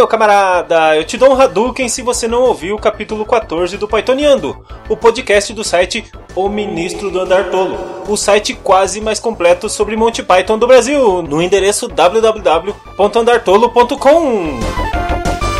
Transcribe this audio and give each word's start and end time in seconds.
meu 0.00 0.08
camarada! 0.08 0.96
Eu 0.96 1.04
te 1.04 1.18
dou 1.18 1.30
um 1.30 1.38
Hadouken 1.38 1.86
se 1.86 2.00
você 2.00 2.26
não 2.26 2.44
ouviu 2.44 2.74
o 2.74 2.80
capítulo 2.80 3.26
14 3.26 3.76
do 3.76 3.86
Pythoniando, 3.86 4.64
o 4.88 4.96
podcast 4.96 5.52
do 5.52 5.62
site 5.62 6.10
O 6.34 6.48
Ministro 6.48 7.10
do 7.10 7.20
Andar 7.20 7.50
Tolo, 7.50 7.76
o 8.08 8.16
site 8.16 8.54
quase 8.54 8.98
mais 8.98 9.20
completo 9.20 9.68
sobre 9.68 9.96
Monty 9.96 10.22
Python 10.22 10.58
do 10.58 10.66
Brasil, 10.66 11.20
no 11.20 11.42
endereço 11.42 11.86
www.andartolo.com. 11.86 14.58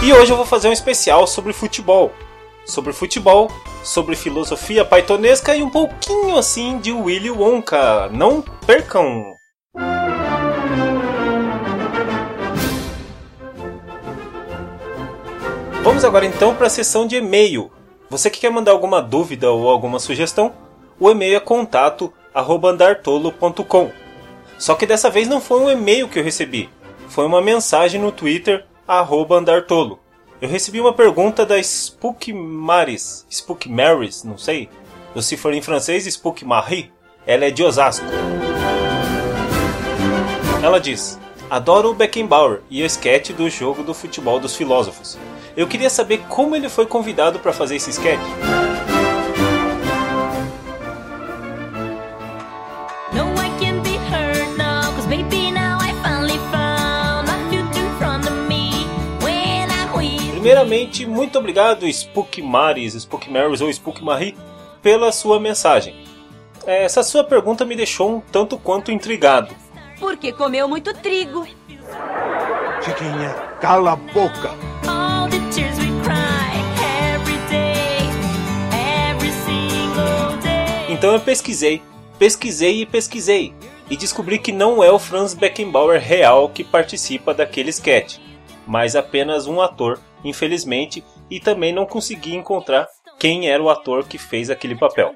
E 0.02 0.10
hoje 0.10 0.32
eu 0.32 0.38
vou 0.38 0.46
fazer 0.46 0.68
um 0.68 0.72
especial 0.72 1.26
sobre 1.26 1.52
futebol. 1.52 2.10
Sobre 2.64 2.94
futebol, 2.94 3.50
sobre 3.84 4.16
filosofia 4.16 4.86
pythonesca 4.86 5.54
e 5.54 5.62
um 5.62 5.68
pouquinho 5.68 6.38
assim 6.38 6.78
de 6.78 6.92
Willy 6.92 7.30
Wonka. 7.30 8.08
Não 8.10 8.42
percam! 8.66 9.38
Vamos 16.00 16.16
agora 16.16 16.24
então 16.24 16.54
para 16.54 16.66
a 16.66 16.70
seção 16.70 17.06
de 17.06 17.16
e-mail. 17.16 17.70
Você 18.08 18.30
que 18.30 18.40
quer 18.40 18.50
mandar 18.50 18.72
alguma 18.72 19.02
dúvida 19.02 19.50
ou 19.50 19.68
alguma 19.68 19.98
sugestão, 19.98 20.54
o 20.98 21.10
e-mail 21.10 21.36
é 21.36 21.40
contato@andartolo.com. 21.40 23.90
Só 24.58 24.74
que 24.74 24.86
dessa 24.86 25.10
vez 25.10 25.28
não 25.28 25.42
foi 25.42 25.60
um 25.60 25.70
e-mail 25.70 26.08
que 26.08 26.18
eu 26.18 26.24
recebi, 26.24 26.70
foi 27.06 27.26
uma 27.26 27.42
mensagem 27.42 28.00
no 28.00 28.10
Twitter 28.10 28.64
@andartolo. 28.88 30.00
Eu 30.40 30.48
recebi 30.48 30.80
uma 30.80 30.94
pergunta 30.94 31.44
da 31.44 31.62
Spook 31.62 32.32
Maris, 32.32 33.26
Spook 33.30 33.68
Maris, 33.68 34.24
não 34.24 34.38
sei. 34.38 34.70
Ou 35.14 35.20
se 35.20 35.36
for 35.36 35.52
em 35.52 35.60
francês, 35.60 36.06
Spook 36.06 36.46
Marie. 36.46 36.90
Ela 37.26 37.44
é 37.44 37.50
de 37.50 37.62
Osasco. 37.62 38.06
Ela 40.62 40.80
diz: 40.80 41.18
Adoro 41.50 41.90
o 41.90 41.94
Beckenbauer 41.94 42.60
e 42.70 42.80
o 42.80 42.86
sketch 42.86 43.32
do 43.32 43.50
jogo 43.50 43.82
do 43.82 43.92
futebol 43.92 44.38
dos 44.38 44.54
filósofos. 44.54 45.18
Eu 45.56 45.66
queria 45.66 45.90
saber 45.90 46.18
como 46.28 46.54
ele 46.54 46.68
foi 46.68 46.86
convidado 46.86 47.40
para 47.40 47.52
fazer 47.52 47.74
esse 47.74 47.90
sketch. 47.90 48.20
Primeiramente, 60.30 61.04
muito 61.04 61.36
obrigado 61.36 61.86
Spook 61.88 62.40
Maris, 62.40 62.94
Spook 62.94 63.28
Maris 63.28 63.60
ou 63.60 63.68
Spook 63.68 64.04
Marie 64.04 64.36
pela 64.80 65.10
sua 65.10 65.40
mensagem. 65.40 65.96
Essa 66.64 67.02
sua 67.02 67.24
pergunta 67.24 67.64
me 67.64 67.74
deixou 67.74 68.16
um 68.16 68.20
tanto 68.20 68.56
quanto 68.56 68.92
intrigado. 68.92 69.52
Porque 70.00 70.32
comeu 70.32 70.66
muito 70.66 70.92
trigo. 70.94 71.46
Chiquinha, 72.82 73.34
cala 73.60 73.92
a 73.92 73.96
boca! 73.96 74.50
Então 80.88 81.14
eu 81.14 81.20
pesquisei, 81.20 81.80
pesquisei 82.18 82.82
e 82.82 82.86
pesquisei 82.86 83.54
e 83.88 83.96
descobri 83.96 84.38
que 84.38 84.52
não 84.52 84.84
é 84.84 84.90
o 84.90 84.98
Franz 84.98 85.34
Beckenbauer 85.34 86.00
real 86.00 86.48
que 86.48 86.62
participa 86.62 87.32
daquele 87.32 87.70
sketch, 87.70 88.18
mas 88.66 88.94
apenas 88.94 89.46
um 89.46 89.60
ator, 89.60 89.98
infelizmente, 90.22 91.02
e 91.30 91.40
também 91.40 91.72
não 91.72 91.86
consegui 91.86 92.34
encontrar 92.34 92.86
quem 93.18 93.48
era 93.48 93.62
o 93.62 93.70
ator 93.70 94.04
que 94.06 94.18
fez 94.18 94.50
aquele 94.50 94.74
papel. 94.74 95.14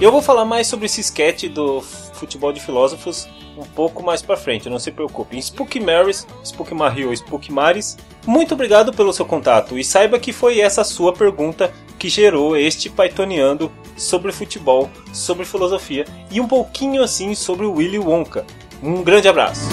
Eu 0.00 0.12
vou 0.12 0.20
falar 0.20 0.44
mais 0.44 0.66
sobre 0.66 0.86
esse 0.86 1.00
sketch 1.00 1.44
do 1.44 1.80
futebol 1.80 2.52
de 2.52 2.60
filósofos 2.60 3.28
um 3.56 3.64
pouco 3.64 4.02
mais 4.02 4.20
para 4.20 4.36
frente, 4.36 4.68
não 4.68 4.78
se 4.78 4.90
preocupe. 4.90 5.38
Spook 5.38 5.78
Marys, 5.80 6.26
Spook 6.44 6.74
Mario, 6.74 7.12
Spook 7.12 7.52
Maris, 7.52 7.96
muito 8.26 8.54
obrigado 8.54 8.92
pelo 8.92 9.12
seu 9.12 9.24
contato 9.24 9.78
e 9.78 9.84
saiba 9.84 10.18
que 10.18 10.32
foi 10.32 10.60
essa 10.60 10.84
sua 10.84 11.12
pergunta 11.12 11.72
que 11.98 12.08
gerou 12.08 12.56
este 12.56 12.90
Pythoniando 12.90 13.70
sobre 13.96 14.32
futebol, 14.32 14.90
sobre 15.12 15.44
filosofia 15.44 16.04
e 16.30 16.40
um 16.40 16.48
pouquinho 16.48 17.02
assim 17.02 17.34
sobre 17.34 17.66
Willy 17.66 17.98
Wonka. 17.98 18.44
Um 18.82 19.02
grande 19.02 19.28
abraço! 19.28 19.68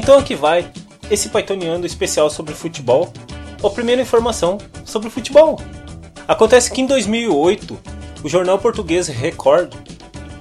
Então 0.00 0.18
aqui 0.18 0.34
vai 0.34 0.66
esse 1.10 1.28
Pythoniando 1.28 1.84
especial 1.84 2.30
sobre 2.30 2.54
futebol 2.54 3.12
a 3.62 3.68
primeira 3.68 4.00
informação 4.00 4.56
sobre 4.82 5.10
futebol. 5.10 5.60
Acontece 6.26 6.70
que 6.70 6.80
em 6.80 6.86
2008, 6.86 7.78
o 8.24 8.28
jornal 8.28 8.58
português 8.58 9.08
Record 9.08 9.74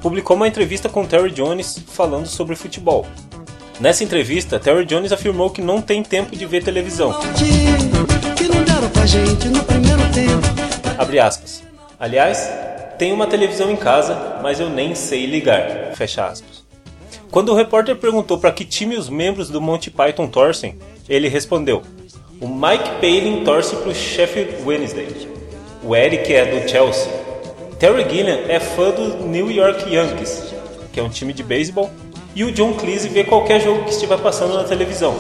publicou 0.02 0.38
uma 0.38 0.48
entrevista 0.48 0.88
com 0.88 1.06
Terry 1.06 1.30
Jones 1.32 1.78
falando 1.90 2.26
sobre 2.26 2.56
futebol. 2.56 3.06
Nessa 3.82 4.02
entrevista, 4.02 4.58
Terry 4.58 4.86
Jones 4.86 5.12
afirmou 5.12 5.50
que 5.50 5.62
não 5.62 5.82
tem 5.82 6.04
tempo 6.04 6.38
de 6.38 6.46
ver 6.46 6.64
televisão. 6.64 7.14
Abre 10.98 11.20
aspas. 11.20 11.64
Aliás, 12.00 12.50
tenho 12.98 13.14
uma 13.14 13.28
televisão 13.28 13.70
em 13.70 13.76
casa, 13.76 14.40
mas 14.42 14.58
eu 14.62 14.70
nem 14.70 14.96
sei 14.96 15.26
ligar. 15.26 15.94
Fecha 15.96 16.26
aspas. 16.28 16.69
Quando 17.32 17.50
o 17.50 17.56
repórter 17.56 17.96
perguntou 17.96 18.40
para 18.40 18.52
que 18.52 18.66
time 18.66 18.96
os 18.96 19.08
membros 19.08 19.50
do 19.50 19.62
Monty 19.62 19.92
Python 19.92 20.28
torcem, 20.28 20.76
ele 21.08 21.28
respondeu: 21.28 21.84
o 22.42 22.48
Mike 22.48 22.90
Palin 23.00 23.44
torce 23.44 23.76
para 23.76 23.90
o 23.90 23.94
Sheffield 23.94 24.64
Wednesday. 24.66 25.08
O 25.84 25.96
Eric 25.96 26.34
é 26.34 26.46
do 26.46 26.68
Chelsea. 26.68 27.12
Terry 27.78 28.04
Gilliam 28.10 28.40
é 28.48 28.60
fã 28.60 28.90
do 28.90 29.26
New 29.28 29.52
York 29.52 29.94
Yankees, 29.94 30.54
que 30.92 31.00
é 31.00 31.04
um 31.04 31.10
time 31.10 31.32
de 31.32 31.44
beisebol. 31.44 31.90
E 32.36 32.44
o 32.44 32.52
John 32.52 32.74
Cleese 32.74 33.10
vê 33.10 33.24
qualquer 33.24 33.62
jogo 33.62 33.84
que 33.84 33.92
estiver 33.92 34.18
passando 34.20 34.56
na 34.56 34.64
televisão, 34.64 35.16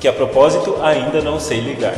que 0.00 0.08
a 0.08 0.12
propósito 0.12 0.76
ainda 0.82 1.20
não 1.20 1.38
sei 1.38 1.60
ligar. 1.60 1.94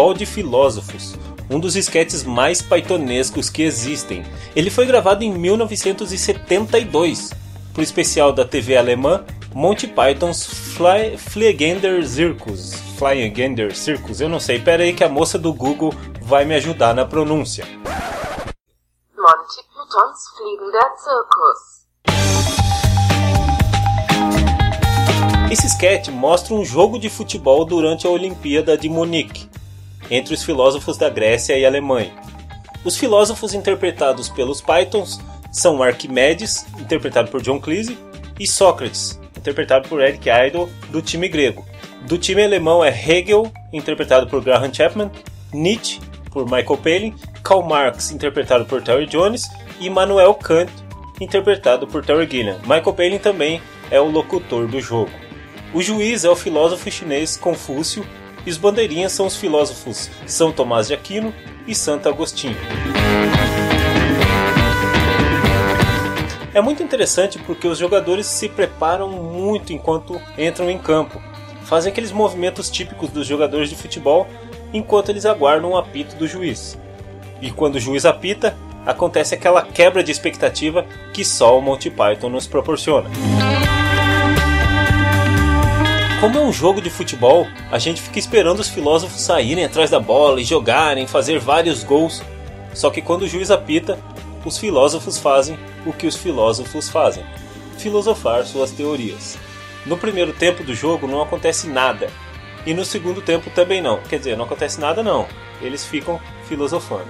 Futebol 0.00 0.14
de 0.14 0.24
Filósofos, 0.24 1.14
um 1.50 1.60
dos 1.60 1.76
esquetes 1.76 2.24
mais 2.24 2.62
paitonescos 2.62 3.50
que 3.50 3.62
existem. 3.62 4.24
Ele 4.56 4.70
foi 4.70 4.86
gravado 4.86 5.22
em 5.22 5.30
1972 5.30 7.34
para 7.70 7.80
o 7.80 7.82
especial 7.82 8.32
da 8.32 8.46
TV 8.46 8.78
alemã 8.78 9.26
Monty 9.54 9.86
Python's 9.86 10.46
Fly, 10.46 11.18
Fliegender 11.18 12.08
Circus. 12.08 12.72
Fliegender 12.96 13.76
Circus, 13.76 14.22
eu 14.22 14.30
não 14.30 14.40
sei, 14.40 14.58
pera 14.58 14.84
aí 14.84 14.94
que 14.94 15.04
a 15.04 15.08
moça 15.08 15.38
do 15.38 15.52
Google 15.52 15.92
vai 16.22 16.46
me 16.46 16.54
ajudar 16.54 16.94
na 16.94 17.04
pronúncia. 17.04 17.66
Monty 17.76 19.60
Python's 19.68 20.30
Fliegender 20.34 20.96
Circus. 20.96 21.84
Esse 25.52 25.66
sketch 25.66 26.08
mostra 26.08 26.54
um 26.54 26.64
jogo 26.64 26.98
de 26.98 27.10
futebol 27.10 27.66
durante 27.66 28.06
a 28.06 28.10
Olimpíada 28.10 28.78
de 28.78 28.88
Munique 28.88 29.50
entre 30.10 30.34
os 30.34 30.42
filósofos 30.42 30.96
da 30.96 31.08
Grécia 31.08 31.56
e 31.56 31.64
Alemanha. 31.64 32.12
Os 32.84 32.96
filósofos 32.96 33.54
interpretados 33.54 34.28
pelos 34.28 34.60
Pythons 34.60 35.20
são 35.52 35.82
Arquimedes, 35.82 36.66
interpretado 36.78 37.30
por 37.30 37.42
John 37.42 37.60
Cleese, 37.60 37.96
e 38.38 38.46
Sócrates, 38.46 39.20
interpretado 39.36 39.88
por 39.88 40.00
Eric 40.00 40.28
Idle, 40.28 40.68
do 40.90 41.02
time 41.02 41.28
grego. 41.28 41.64
Do 42.02 42.16
time 42.16 42.42
alemão 42.42 42.82
é 42.82 42.88
Hegel, 42.88 43.52
interpretado 43.72 44.26
por 44.26 44.42
Graham 44.42 44.72
Chapman, 44.72 45.10
Nietzsche, 45.52 46.00
por 46.30 46.44
Michael 46.44 46.78
Palin, 46.78 47.14
Karl 47.42 47.62
Marx, 47.62 48.10
interpretado 48.10 48.64
por 48.64 48.82
Terry 48.82 49.06
Jones, 49.06 49.50
e 49.78 49.86
Immanuel 49.86 50.34
Kant, 50.34 50.72
interpretado 51.20 51.86
por 51.86 52.04
Terry 52.04 52.26
Gilliam. 52.30 52.58
Michael 52.62 52.94
Palin 52.94 53.18
também 53.18 53.60
é 53.90 54.00
o 54.00 54.10
locutor 54.10 54.66
do 54.66 54.80
jogo. 54.80 55.10
O 55.74 55.82
juiz 55.82 56.24
é 56.24 56.30
o 56.30 56.36
filósofo 56.36 56.90
chinês 56.90 57.36
Confúcio, 57.36 58.04
e 58.44 58.50
os 58.50 58.56
bandeirinhas 58.56 59.12
são 59.12 59.26
os 59.26 59.36
filósofos 59.36 60.10
São 60.26 60.52
Tomás 60.52 60.88
de 60.88 60.94
Aquino 60.94 61.32
e 61.66 61.74
Santo 61.74 62.08
Agostinho. 62.08 62.56
É 66.52 66.60
muito 66.60 66.82
interessante 66.82 67.38
porque 67.38 67.68
os 67.68 67.78
jogadores 67.78 68.26
se 68.26 68.48
preparam 68.48 69.08
muito 69.08 69.72
enquanto 69.72 70.20
entram 70.36 70.68
em 70.68 70.78
campo. 70.78 71.22
Fazem 71.62 71.92
aqueles 71.92 72.10
movimentos 72.10 72.68
típicos 72.68 73.10
dos 73.10 73.26
jogadores 73.26 73.68
de 73.68 73.76
futebol 73.76 74.26
enquanto 74.72 75.10
eles 75.10 75.24
aguardam 75.24 75.70
o 75.70 75.76
apito 75.76 76.16
do 76.16 76.26
juiz. 76.26 76.76
E 77.40 77.50
quando 77.50 77.76
o 77.76 77.80
juiz 77.80 78.04
apita, 78.04 78.56
acontece 78.84 79.34
aquela 79.34 79.62
quebra 79.62 80.02
de 80.02 80.10
expectativa 80.10 80.84
que 81.12 81.24
só 81.24 81.56
o 81.56 81.62
Monty 81.62 81.90
Python 81.90 82.28
nos 82.28 82.46
proporciona. 82.46 83.08
Como 86.20 86.36
é 86.36 86.40
um 86.42 86.52
jogo 86.52 86.82
de 86.82 86.90
futebol, 86.90 87.46
a 87.72 87.78
gente 87.78 88.02
fica 88.02 88.18
esperando 88.18 88.60
os 88.60 88.68
filósofos 88.68 89.22
saírem 89.22 89.64
atrás 89.64 89.88
da 89.88 89.98
bola 89.98 90.38
e 90.38 90.44
jogarem, 90.44 91.06
fazer 91.06 91.38
vários 91.38 91.82
gols. 91.82 92.22
Só 92.74 92.90
que 92.90 93.00
quando 93.00 93.22
o 93.22 93.26
juiz 93.26 93.50
apita, 93.50 93.98
os 94.44 94.58
filósofos 94.58 95.16
fazem 95.18 95.58
o 95.86 95.94
que 95.94 96.06
os 96.06 96.16
filósofos 96.16 96.90
fazem: 96.90 97.24
filosofar 97.78 98.44
suas 98.44 98.70
teorias. 98.70 99.38
No 99.86 99.96
primeiro 99.96 100.34
tempo 100.34 100.62
do 100.62 100.74
jogo 100.74 101.06
não 101.06 101.22
acontece 101.22 101.66
nada, 101.68 102.10
e 102.66 102.74
no 102.74 102.84
segundo 102.84 103.22
tempo 103.22 103.48
também 103.48 103.80
não. 103.80 104.02
Quer 104.02 104.18
dizer, 104.18 104.36
não 104.36 104.44
acontece 104.44 104.78
nada 104.78 105.02
não. 105.02 105.26
Eles 105.62 105.86
ficam 105.86 106.20
filosofando. 106.46 107.08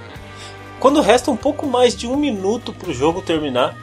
Quando 0.79 1.01
resta 1.01 1.29
um 1.29 1.35
pouco 1.35 1.67
mais 1.67 1.97
de 1.97 2.07
um 2.07 2.15
minuto 2.15 2.71
para 2.71 2.89
o 2.89 2.93
jogo 2.93 3.21
terminar, 3.21 3.75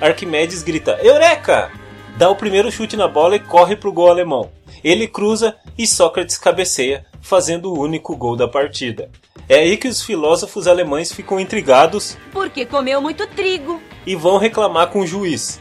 Arquimedes 0.00 0.64
grita: 0.64 0.98
Eureka! 1.00 1.70
Dá 2.16 2.28
o 2.28 2.34
primeiro 2.34 2.72
chute 2.72 2.96
na 2.96 3.06
bola 3.06 3.36
e 3.36 3.40
corre 3.40 3.76
para 3.76 3.88
o 3.88 3.92
gol 3.92 4.10
alemão. 4.10 4.50
Ele 4.82 5.06
cruza 5.06 5.56
e 5.76 5.86
Sócrates 5.86 6.36
cabeceia, 6.36 7.06
fazendo 7.20 7.72
o 7.72 7.80
único 7.80 8.16
gol 8.16 8.36
da 8.36 8.48
partida. 8.48 9.10
É 9.48 9.56
aí 9.56 9.76
que 9.76 9.88
os 9.88 10.02
filósofos 10.02 10.66
alemães 10.66 11.12
ficam 11.12 11.38
intrigados. 11.38 12.16
Porque 12.32 12.64
comeu 12.64 13.00
muito 13.00 13.26
trigo. 13.26 13.80
E 14.06 14.14
vão 14.16 14.38
reclamar 14.38 14.88
com 14.88 15.00
o 15.00 15.06
juiz, 15.06 15.60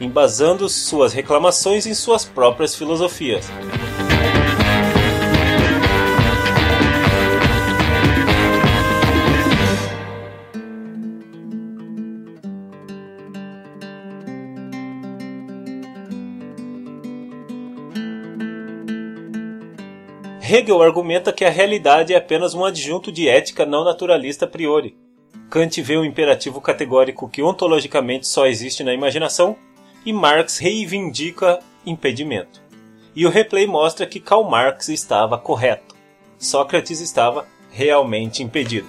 embasando 0.00 0.68
suas 0.68 1.12
reclamações 1.12 1.86
em 1.86 1.94
suas 1.94 2.24
próprias 2.24 2.74
filosofias. 2.74 3.46
Hegel 20.52 20.82
argumenta 20.82 21.32
que 21.32 21.44
a 21.44 21.50
realidade 21.50 22.12
é 22.12 22.16
apenas 22.16 22.54
um 22.54 22.64
adjunto 22.64 23.12
de 23.12 23.28
ética 23.28 23.64
não 23.64 23.84
naturalista 23.84 24.46
a 24.46 24.48
priori. 24.48 24.98
Kant 25.48 25.80
vê 25.80 25.96
o 25.96 26.04
imperativo 26.04 26.60
categórico 26.60 27.28
que 27.28 27.40
ontologicamente 27.40 28.26
só 28.26 28.48
existe 28.48 28.82
na 28.82 28.92
imaginação, 28.92 29.56
e 30.04 30.12
Marx 30.12 30.58
reivindica 30.58 31.60
impedimento. 31.86 32.60
E 33.14 33.24
o 33.24 33.30
replay 33.30 33.64
mostra 33.64 34.06
que 34.06 34.18
Karl 34.18 34.42
Marx 34.42 34.88
estava 34.88 35.38
correto. 35.38 35.94
Sócrates 36.36 37.00
estava 37.00 37.46
realmente 37.70 38.42
impedido. 38.42 38.88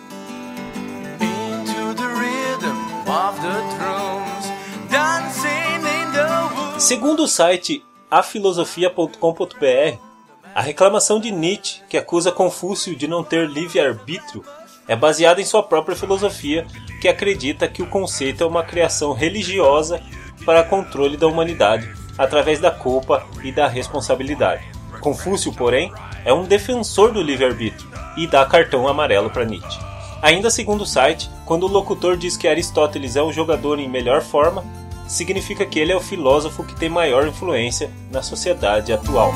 Segundo 6.80 7.24
o 7.24 7.28
site 7.28 7.84
afilosofia.com.br, 8.10 10.11
a 10.54 10.62
reclamação 10.62 11.20
de 11.20 11.32
Nietzsche, 11.32 11.82
que 11.88 11.98
acusa 11.98 12.32
Confúcio 12.32 12.96
de 12.96 13.08
não 13.08 13.24
ter 13.24 13.50
livre-arbítrio, 13.50 14.44
é 14.88 14.96
baseada 14.96 15.40
em 15.40 15.46
sua 15.46 15.64
própria 15.64 15.96
filosofia, 15.96 16.66
que 17.00 17.08
acredita 17.08 17.68
que 17.68 17.82
o 17.82 17.88
conceito 17.88 18.44
é 18.44 18.48
uma 18.48 18.64
criação 18.64 19.14
religiosa 19.14 20.02
para 20.46 20.64
controle 20.64 21.16
da 21.16 21.28
humanidade 21.28 21.90
através 22.18 22.60
da 22.60 22.70
culpa 22.70 23.26
e 23.44 23.52
da 23.52 23.68
responsabilidade. 23.68 24.64
Confúcio, 25.00 25.54
porém, 25.54 25.92
é 26.26 26.34
um 26.34 26.44
defensor 26.44 27.12
do 27.12 27.22
livre-arbítrio 27.22 27.90
e 28.18 28.28
dá 28.28 28.46
cartão 28.46 28.88
amarelo 28.88 29.30
para 29.30 29.46
Nietzsche. 29.46 29.80
Ainda 30.22 30.52
segundo 30.52 30.82
o 30.82 30.86
site, 30.86 31.30
quando 31.46 31.64
o 31.64 31.72
locutor 31.72 32.18
diz 32.18 32.36
que 32.36 32.48
Aristóteles 32.48 33.16
é 33.16 33.22
o 33.22 33.32
jogador 33.32 33.80
em 33.80 33.90
melhor 33.90 34.22
forma, 34.22 34.64
significa 35.08 35.66
que 35.66 35.80
ele 35.80 35.92
é 35.92 35.96
o 35.96 36.02
filósofo 36.02 36.64
que 36.64 36.76
tem 36.76 36.90
maior 36.90 37.28
influência 37.28 37.90
na 38.12 38.22
sociedade 38.22 38.94
atual. 38.94 39.34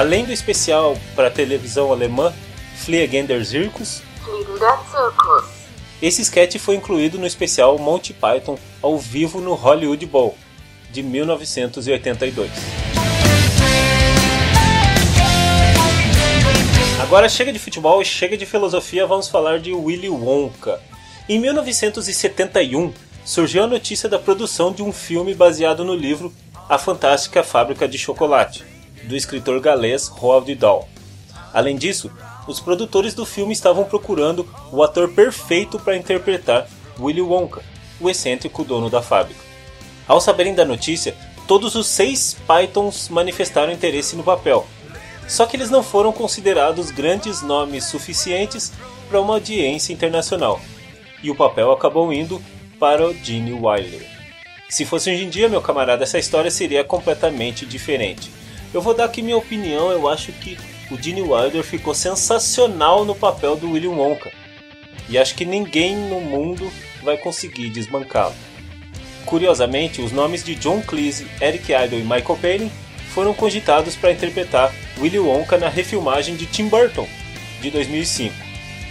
Além 0.00 0.24
do 0.24 0.32
especial 0.32 0.96
para 1.14 1.30
televisão 1.30 1.92
alemã 1.92 2.32
Fliegen 2.74 3.26
der 3.26 3.44
Circus, 3.44 4.00
esse 6.00 6.22
sketch 6.22 6.56
foi 6.56 6.76
incluído 6.76 7.18
no 7.18 7.26
especial 7.26 7.76
Monty 7.76 8.14
Python 8.14 8.58
ao 8.80 8.96
vivo 8.96 9.42
no 9.42 9.52
Hollywood 9.52 10.06
Bowl 10.06 10.38
de 10.90 11.02
1982. 11.02 12.50
Agora 17.02 17.28
chega 17.28 17.52
de 17.52 17.58
futebol 17.58 18.00
e 18.00 18.04
chega 18.06 18.38
de 18.38 18.46
filosofia, 18.46 19.06
vamos 19.06 19.28
falar 19.28 19.58
de 19.58 19.74
Willy 19.74 20.08
Wonka. 20.08 20.80
Em 21.28 21.38
1971 21.38 22.94
surgiu 23.22 23.64
a 23.64 23.66
notícia 23.66 24.08
da 24.08 24.18
produção 24.18 24.72
de 24.72 24.82
um 24.82 24.94
filme 24.94 25.34
baseado 25.34 25.84
no 25.84 25.94
livro 25.94 26.32
A 26.70 26.78
Fantástica 26.78 27.42
Fábrica 27.42 27.86
de 27.86 27.98
Chocolate 27.98 28.69
do 29.04 29.16
escritor 29.16 29.60
galês 29.60 30.08
Roald 30.08 30.54
Dahl. 30.54 30.88
Além 31.52 31.76
disso, 31.76 32.10
os 32.46 32.60
produtores 32.60 33.14
do 33.14 33.26
filme 33.26 33.52
estavam 33.52 33.84
procurando 33.84 34.48
o 34.72 34.82
ator 34.82 35.08
perfeito 35.12 35.78
para 35.78 35.96
interpretar 35.96 36.68
Willy 36.98 37.22
Wonka, 37.22 37.62
o 38.00 38.08
excêntrico 38.08 38.64
dono 38.64 38.88
da 38.88 39.02
fábrica. 39.02 39.40
Ao 40.06 40.20
saberem 40.20 40.54
da 40.54 40.64
notícia, 40.64 41.14
todos 41.46 41.74
os 41.74 41.86
seis 41.86 42.36
Pythons 42.46 43.08
manifestaram 43.08 43.72
interesse 43.72 44.16
no 44.16 44.22
papel, 44.22 44.66
só 45.28 45.46
que 45.46 45.56
eles 45.56 45.70
não 45.70 45.82
foram 45.82 46.12
considerados 46.12 46.90
grandes 46.90 47.42
nomes 47.42 47.84
suficientes 47.84 48.72
para 49.08 49.20
uma 49.20 49.34
audiência 49.34 49.92
internacional, 49.92 50.60
e 51.22 51.30
o 51.30 51.34
papel 51.34 51.70
acabou 51.70 52.12
indo 52.12 52.42
para 52.78 53.06
o 53.06 53.14
Gene 53.14 53.52
Wilder. 53.52 54.06
Se 54.68 54.84
fosse 54.84 55.10
hoje 55.10 55.24
em 55.24 55.28
dia, 55.28 55.48
meu 55.48 55.60
camarada, 55.60 56.04
essa 56.04 56.18
história 56.18 56.50
seria 56.50 56.84
completamente 56.84 57.66
diferente. 57.66 58.30
Eu 58.72 58.80
vou 58.80 58.94
dar 58.94 59.06
aqui 59.06 59.20
minha 59.20 59.36
opinião, 59.36 59.90
eu 59.90 60.08
acho 60.08 60.32
que 60.32 60.56
o 60.90 61.00
Gene 61.00 61.22
Wilder 61.22 61.64
ficou 61.64 61.92
sensacional 61.92 63.04
no 63.04 63.16
papel 63.16 63.56
do 63.56 63.72
William 63.72 63.90
Wonka. 63.90 64.30
E 65.08 65.18
acho 65.18 65.34
que 65.34 65.44
ninguém 65.44 65.96
no 65.96 66.20
mundo 66.20 66.70
vai 67.02 67.16
conseguir 67.16 67.70
desbancá-lo. 67.70 68.34
Curiosamente, 69.26 70.00
os 70.00 70.12
nomes 70.12 70.44
de 70.44 70.54
John 70.54 70.82
Cleese, 70.82 71.26
Eric 71.40 71.72
Idle 71.72 71.98
e 71.98 72.02
Michael 72.02 72.38
Palin 72.40 72.70
foram 73.12 73.34
cogitados 73.34 73.96
para 73.96 74.12
interpretar 74.12 74.72
Willy 74.98 75.18
Wonka 75.18 75.58
na 75.58 75.68
refilmagem 75.68 76.36
de 76.36 76.46
Tim 76.46 76.68
Burton, 76.68 77.08
de 77.60 77.70
2005. 77.72 78.34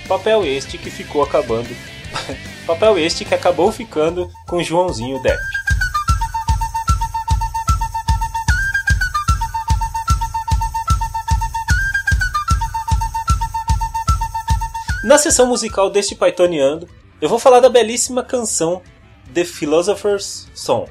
Papel 0.09 0.45
este 0.45 0.77
que 0.77 0.89
ficou 0.89 1.23
acabando. 1.23 1.69
papel 2.67 2.97
este 2.97 3.23
que 3.23 3.33
acabou 3.33 3.71
ficando 3.71 4.29
com 4.45 4.61
Joãozinho 4.61 5.21
Depp. 5.21 5.39
Na 15.09 15.17
sessão 15.17 15.47
musical 15.47 15.89
deste 15.89 16.13
Pythoniando, 16.13 16.87
eu 17.19 17.27
vou 17.27 17.39
falar 17.39 17.59
da 17.59 17.67
belíssima 17.67 18.21
canção 18.21 18.79
The 19.33 19.43
Philosopher's 19.43 20.47
Song. 20.53 20.87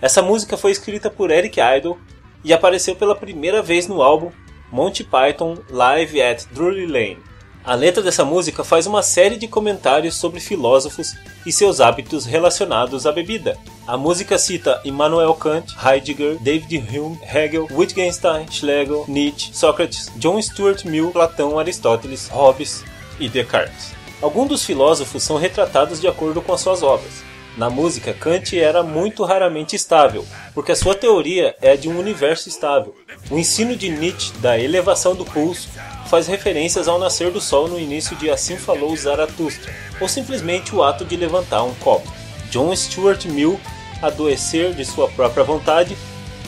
Essa 0.00 0.22
música 0.22 0.56
foi 0.56 0.70
escrita 0.70 1.10
por 1.10 1.32
Eric 1.32 1.58
Idle 1.58 1.98
e 2.44 2.52
apareceu 2.52 2.94
pela 2.94 3.16
primeira 3.16 3.60
vez 3.60 3.88
no 3.88 4.02
álbum 4.02 4.30
Monty 4.70 5.02
Python 5.02 5.58
Live 5.68 6.22
at 6.22 6.44
Drury 6.52 6.86
Lane. 6.86 7.18
A 7.64 7.74
letra 7.74 8.04
dessa 8.04 8.24
música 8.24 8.62
faz 8.62 8.86
uma 8.86 9.02
série 9.02 9.36
de 9.36 9.48
comentários 9.48 10.14
sobre 10.14 10.38
filósofos 10.38 11.16
e 11.44 11.50
seus 11.50 11.80
hábitos 11.80 12.26
relacionados 12.26 13.04
à 13.04 13.10
bebida. 13.10 13.58
A 13.84 13.96
música 13.96 14.38
cita 14.38 14.80
Immanuel 14.84 15.34
Kant, 15.34 15.74
Heidegger, 15.84 16.38
David 16.38 16.76
Hume, 16.88 17.18
Hegel, 17.20 17.66
Wittgenstein, 17.72 18.46
Schlegel, 18.48 19.04
Nietzsche, 19.08 19.50
Sócrates, 19.52 20.08
John 20.18 20.40
Stuart 20.40 20.84
Mill, 20.84 21.10
Platão, 21.10 21.58
Aristóteles, 21.58 22.28
Hobbes, 22.28 22.84
e 23.20 23.28
Descartes. 23.28 23.92
Alguns 24.20 24.48
dos 24.48 24.64
filósofos 24.64 25.22
são 25.22 25.36
retratados 25.38 26.00
de 26.00 26.06
acordo 26.06 26.42
com 26.42 26.52
as 26.52 26.60
suas 26.60 26.82
obras. 26.82 27.30
Na 27.56 27.68
música, 27.68 28.12
Kant 28.12 28.58
era 28.58 28.82
muito 28.82 29.24
raramente 29.24 29.74
estável, 29.74 30.26
porque 30.54 30.72
a 30.72 30.76
sua 30.76 30.94
teoria 30.94 31.54
é 31.60 31.76
de 31.76 31.88
um 31.88 31.98
universo 31.98 32.48
estável. 32.48 32.94
O 33.30 33.38
ensino 33.38 33.74
de 33.74 33.88
Nietzsche 33.88 34.32
da 34.38 34.58
elevação 34.58 35.14
do 35.14 35.24
pulso 35.24 35.68
faz 36.06 36.26
referências 36.26 36.86
ao 36.86 36.98
nascer 36.98 37.30
do 37.30 37.40
sol 37.40 37.66
no 37.66 37.78
início 37.78 38.14
de 38.16 38.30
Assim 38.30 38.56
Falou 38.56 38.94
Zaratustra, 38.96 39.74
ou 40.00 40.08
simplesmente 40.08 40.74
o 40.74 40.82
ato 40.82 41.04
de 41.04 41.16
levantar 41.16 41.62
um 41.62 41.74
copo. 41.74 42.10
John 42.50 42.74
Stuart 42.74 43.24
Mill, 43.26 43.60
Adoecer 44.00 44.72
de 44.72 44.84
sua 44.84 45.08
própria 45.08 45.44
vontade, 45.44 45.96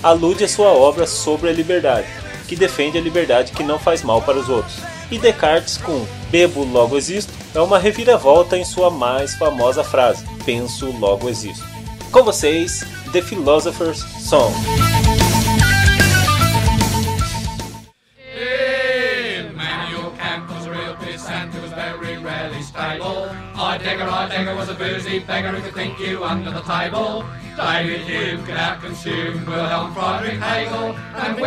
alude 0.02 0.44
a 0.44 0.48
sua 0.48 0.68
obra 0.68 1.06
sobre 1.06 1.50
a 1.50 1.52
liberdade, 1.52 2.06
que 2.48 2.56
defende 2.56 2.96
a 2.96 3.00
liberdade 3.00 3.52
que 3.52 3.62
não 3.62 3.78
faz 3.78 4.02
mal 4.02 4.22
para 4.22 4.38
os 4.38 4.48
outros 4.48 4.91
e 5.12 5.18
Descartes 5.18 5.76
com 5.76 6.06
Bebo 6.30 6.64
logo 6.64 6.96
existo 6.96 7.32
é 7.54 7.60
uma 7.60 7.78
reviravolta 7.78 8.56
em 8.56 8.64
sua 8.64 8.90
mais 8.90 9.34
famosa 9.34 9.84
frase: 9.84 10.24
Penso 10.44 10.90
logo 10.98 11.28
existo. 11.28 11.62
Com 12.10 12.24
vocês, 12.24 12.82
The 13.12 13.20
Philosopher's 13.20 13.98
Song. 14.18 14.52
Was 24.56 24.68
a 24.68 24.74
boozy 24.74 25.18
beggar 25.18 25.54
who 25.54 25.60
could 25.60 25.74
think 25.74 25.98
you 25.98 26.22
under 26.22 26.52
the 26.52 26.60
table. 26.60 27.24
David 27.56 28.02
Hume 28.02 28.44
could 28.44 29.46
Wilhelm 29.46 29.92
Friedrich 29.92 30.38
Hegel. 30.38 30.94
And 31.16 31.40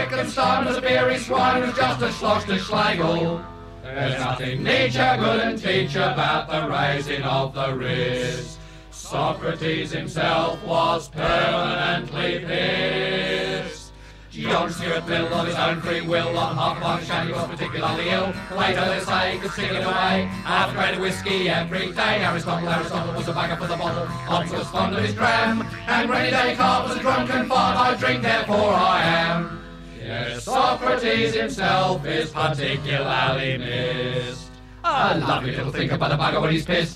was 0.66 0.78
a 0.78 0.82
beery 0.82 1.18
swine 1.18 1.74
just 1.76 2.02
a 2.02 2.12
schloss 2.12 2.44
to 2.46 2.60
Schlegel. 2.60 3.42
There's 3.86 4.20
nothing 4.20 4.64
nature 4.64 5.16
couldn't 5.20 5.58
teach 5.58 5.96
about 5.96 6.50
the 6.50 6.68
raising 6.68 7.22
of 7.22 7.54
the 7.54 7.72
wrist. 7.76 8.58
Socrates 8.90 9.92
himself 9.92 10.62
was 10.64 11.08
permanently 11.10 12.40
pissed. 12.40 13.94
John 14.32 14.72
Stuart 14.72 15.08
Mill 15.08 15.32
on 15.32 15.46
his 15.46 15.56
own 15.56 15.82
free 15.82 16.02
will 16.02 16.36
on 16.36 16.56
half 16.56 16.82
one 16.82 17.06
shanty 17.06 17.32
was 17.32 17.48
particularly 17.48 18.10
ill. 18.10 18.34
Later 18.58 18.86
they 18.86 19.00
say 19.02 19.38
could 19.38 19.52
stick 19.52 19.72
it 19.72 19.84
away. 19.84 20.26
Half 20.44 20.72
a 20.72 20.74
crate 20.74 20.96
of 20.96 21.02
whiskey 21.02 21.48
every 21.48 21.92
day. 21.92 22.24
Aristotle, 22.24 22.68
Aristotle 22.68 23.14
was 23.14 23.28
a 23.28 23.34
bagger 23.34 23.56
for 23.56 23.68
the 23.68 23.78
bottle. 23.78 24.08
Hobbes 24.08 24.52
was 24.52 24.68
fond 24.70 24.96
of 24.96 25.04
his 25.04 25.14
dram. 25.14 25.62
And 25.86 26.10
Rennie 26.10 26.32
Descartes 26.32 26.90
was 26.90 26.98
a 26.98 27.02
drunken 27.02 27.48
fart. 27.48 27.78
I 27.78 27.96
drink, 27.96 28.24
therefore 28.24 28.74
I 28.74 29.04
am. 29.04 29.65
Yes, 30.06 30.44
Socrates 30.44 31.34
himself 31.34 32.06
is 32.06 32.30
particularly 32.30 33.58
missed. 33.58 34.52
A 34.84 35.18
lovely 35.18 35.56
little 35.56 35.72
thing 35.72 35.90
about 35.90 36.12
a 36.12 36.16
bugger 36.16 36.40
when 36.42 36.52
he's 36.52 36.64
pissed. 36.64 36.96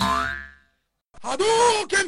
Hadouken! 1.23 2.07